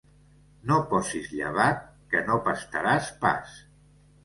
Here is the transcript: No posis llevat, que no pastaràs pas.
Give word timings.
No 0.71 0.77
posis 0.93 1.27
llevat, 1.41 1.85
que 2.15 2.23
no 2.31 2.41
pastaràs 2.49 3.13
pas. 3.23 3.57